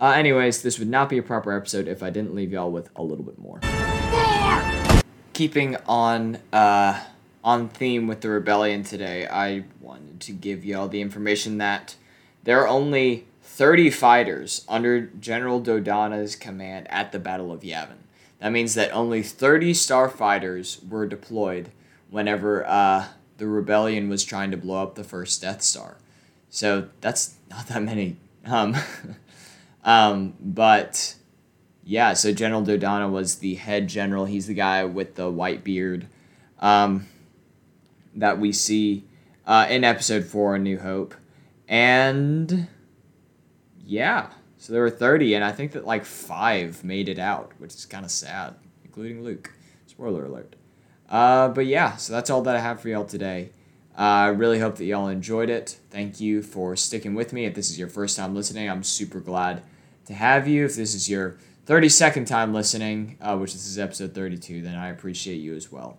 uh, 0.00 0.12
anyways, 0.12 0.62
this 0.62 0.78
would 0.78 0.88
not 0.88 1.08
be 1.08 1.18
a 1.18 1.22
proper 1.22 1.52
episode 1.52 1.86
if 1.86 2.02
I 2.02 2.10
didn't 2.10 2.34
leave 2.34 2.52
y'all 2.52 2.70
with 2.70 2.88
a 2.96 3.02
little 3.02 3.24
bit 3.24 3.38
more. 3.38 3.60
more! 3.62 5.02
Keeping 5.34 5.76
on 5.86 6.38
uh, 6.52 7.00
on 7.44 7.68
theme 7.68 8.06
with 8.06 8.22
the 8.22 8.30
rebellion 8.30 8.82
today, 8.82 9.26
I 9.26 9.64
wanted 9.80 10.20
to 10.20 10.32
give 10.32 10.64
y'all 10.64 10.88
the 10.88 11.00
information 11.00 11.58
that 11.58 11.96
there 12.44 12.60
are 12.62 12.68
only 12.68 13.26
30 13.42 13.90
fighters 13.90 14.64
under 14.68 15.02
General 15.02 15.60
Dodonna's 15.60 16.34
command 16.34 16.86
at 16.90 17.12
the 17.12 17.18
Battle 17.18 17.52
of 17.52 17.60
Yavin. 17.60 17.98
That 18.38 18.52
means 18.52 18.74
that 18.74 18.90
only 18.92 19.22
30 19.22 19.74
starfighters 19.74 20.86
were 20.88 21.06
deployed 21.06 21.70
whenever 22.08 22.66
uh, 22.66 23.08
the 23.36 23.46
rebellion 23.46 24.08
was 24.08 24.24
trying 24.24 24.50
to 24.50 24.56
blow 24.56 24.82
up 24.82 24.94
the 24.94 25.04
first 25.04 25.42
Death 25.42 25.60
Star. 25.60 25.98
So 26.48 26.88
that's 27.02 27.34
not 27.50 27.66
that 27.68 27.82
many. 27.82 28.16
Um, 28.46 28.74
Um, 29.84 30.34
but 30.40 31.14
yeah, 31.84 32.12
so 32.12 32.32
General 32.32 32.62
Dodonna 32.62 33.10
was 33.10 33.36
the 33.36 33.54
head 33.54 33.88
general. 33.88 34.24
He's 34.24 34.46
the 34.46 34.54
guy 34.54 34.84
with 34.84 35.14
the 35.14 35.30
white 35.30 35.64
beard 35.64 36.06
um, 36.60 37.08
that 38.14 38.38
we 38.38 38.52
see 38.52 39.04
uh, 39.46 39.66
in 39.68 39.84
episode 39.84 40.24
four, 40.24 40.54
A 40.54 40.58
New 40.58 40.78
Hope. 40.78 41.14
And 41.66 42.68
yeah, 43.84 44.30
so 44.58 44.72
there 44.72 44.82
were 44.82 44.90
30, 44.90 45.34
and 45.34 45.44
I 45.44 45.52
think 45.52 45.72
that 45.72 45.86
like 45.86 46.04
five 46.04 46.84
made 46.84 47.08
it 47.08 47.18
out, 47.18 47.52
which 47.58 47.74
is 47.74 47.86
kind 47.86 48.04
of 48.04 48.10
sad, 48.10 48.54
including 48.84 49.24
Luke. 49.24 49.52
Spoiler 49.86 50.26
alert. 50.26 50.54
Uh, 51.08 51.48
but 51.48 51.66
yeah, 51.66 51.96
so 51.96 52.12
that's 52.12 52.30
all 52.30 52.42
that 52.42 52.54
I 52.54 52.60
have 52.60 52.80
for 52.80 52.88
y'all 52.88 53.04
today. 53.04 53.50
Uh, 53.98 54.02
I 54.02 54.26
really 54.28 54.60
hope 54.60 54.76
that 54.76 54.84
y'all 54.84 55.08
enjoyed 55.08 55.50
it. 55.50 55.78
Thank 55.90 56.20
you 56.20 56.42
for 56.42 56.76
sticking 56.76 57.14
with 57.14 57.32
me. 57.32 57.46
If 57.46 57.54
this 57.54 57.70
is 57.70 57.78
your 57.78 57.88
first 57.88 58.16
time 58.16 58.34
listening, 58.34 58.70
I'm 58.70 58.84
super 58.84 59.18
glad 59.18 59.62
to 60.06 60.14
have 60.14 60.48
you. 60.48 60.64
If 60.64 60.76
this 60.76 60.94
is 60.94 61.08
your 61.08 61.36
32nd 61.66 62.26
time 62.26 62.52
listening, 62.52 63.16
uh, 63.20 63.36
which 63.36 63.52
this 63.52 63.66
is 63.66 63.78
episode 63.78 64.14
32, 64.14 64.62
then 64.62 64.74
I 64.74 64.88
appreciate 64.88 65.36
you 65.36 65.54
as 65.54 65.70
well. 65.70 65.98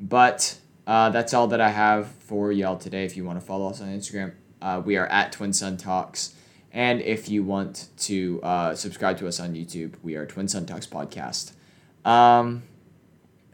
But 0.00 0.56
uh, 0.86 1.10
that's 1.10 1.32
all 1.32 1.46
that 1.48 1.60
I 1.60 1.70
have 1.70 2.08
for 2.08 2.50
y'all 2.50 2.76
today. 2.76 3.04
If 3.04 3.16
you 3.16 3.24
want 3.24 3.40
to 3.40 3.46
follow 3.46 3.68
us 3.68 3.80
on 3.80 3.88
Instagram, 3.88 4.32
uh, 4.60 4.82
we 4.84 4.96
are 4.96 5.06
at 5.06 5.32
Twin 5.32 5.52
Sun 5.52 5.76
Talks. 5.76 6.34
And 6.72 7.02
if 7.02 7.28
you 7.28 7.44
want 7.44 7.88
to 7.98 8.40
uh, 8.42 8.74
subscribe 8.74 9.18
to 9.18 9.28
us 9.28 9.38
on 9.38 9.54
YouTube, 9.54 9.94
we 10.02 10.16
are 10.16 10.24
Twin 10.24 10.48
Sun 10.48 10.66
Talks 10.66 10.86
Podcast. 10.86 11.52
Um, 12.04 12.62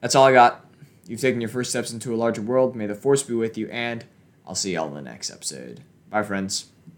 that's 0.01 0.15
all 0.15 0.25
I 0.25 0.33
got. 0.33 0.65
You've 1.07 1.21
taken 1.21 1.41
your 1.41 1.51
first 1.51 1.71
steps 1.71 1.93
into 1.93 2.15
a 2.15 2.17
larger 2.17 2.43
world. 2.43 2.77
May 2.77 2.87
the 2.87 2.95
force 2.95 3.23
be 3.23 3.35
with 3.35 3.59
you, 3.59 3.69
and 3.69 4.05
I'll 4.47 4.55
see 4.55 4.75
y'all 4.75 4.89
in 4.89 4.95
the 4.95 5.03
next 5.03 5.31
episode. 5.31 5.83
Bye, 6.11 6.23
friends. 6.23 6.67